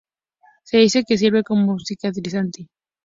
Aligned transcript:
Se 0.63 0.77
dice 0.77 1.03
que 1.07 1.15
sirve 1.15 1.43
como 1.43 1.77
cicatrizante. 1.79 2.69